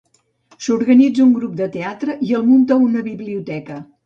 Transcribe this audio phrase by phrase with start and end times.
[0.67, 3.81] S'organitza un grup de teatre i el munta una biblioteca.